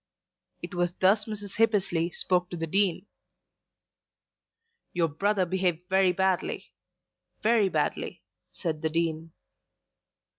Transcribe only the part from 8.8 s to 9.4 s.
the Dean.